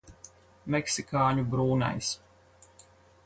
Meksikāņu 0.75 1.45
brūnais. 1.53 2.11